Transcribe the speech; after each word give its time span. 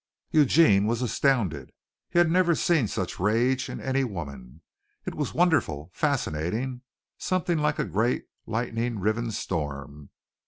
Eugene 0.31 0.87
was 0.87 1.03
astounded. 1.03 1.71
He 2.09 2.17
had 2.17 2.27
never 2.31 2.55
seen 2.55 2.87
such 2.87 3.19
rage 3.19 3.69
in 3.69 3.79
any 3.79 4.03
woman. 4.03 4.61
It 5.05 5.13
was 5.13 5.35
wonderful, 5.35 5.91
fascinating, 5.93 6.81
something 7.19 7.59
like 7.59 7.77
a 7.77 7.85
great 7.85 8.25
lightning 8.47 8.97
riven 8.99 9.29
storm. 9.29 10.09